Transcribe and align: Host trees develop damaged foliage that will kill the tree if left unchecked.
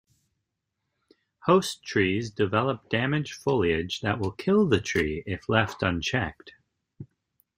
Host 1.43 1.83
trees 1.83 2.31
develop 2.31 2.89
damaged 2.89 3.35
foliage 3.35 3.99
that 4.01 4.17
will 4.17 4.31
kill 4.31 4.67
the 4.67 4.81
tree 4.81 5.21
if 5.27 5.47
left 5.47 5.83
unchecked. 5.83 6.53